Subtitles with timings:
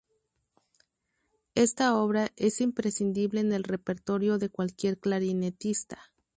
[1.53, 6.11] Esta obra es imprescindible en el repertorio de cualquier clarinetista.